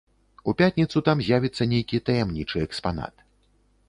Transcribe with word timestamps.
У 0.51 0.53
пятніцу 0.61 1.01
там 1.09 1.19
з'явіцца 1.27 1.67
нейкі 1.73 1.99
таямнічы 2.07 2.57
экспанат. 2.69 3.13